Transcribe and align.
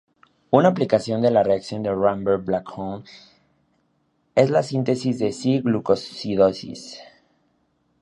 Una 0.51 0.69
aplicación 0.69 1.21
de 1.21 1.29
la 1.29 1.43
reacción 1.43 1.83
de 1.83 1.91
Ramberg-Bäcklund 1.91 3.05
es 4.33 4.49
la 4.49 4.63
síntesis 4.63 5.19
de 5.19 5.31
C-glucósidos. 5.31 6.97